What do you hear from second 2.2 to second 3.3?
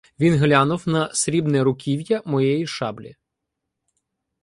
моєї шаблі.